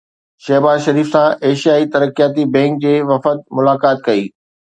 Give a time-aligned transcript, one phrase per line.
[0.43, 4.27] شهباز شريف سان ايشيائي ترقياتي بئنڪ جي وفد ملاقات ڪئي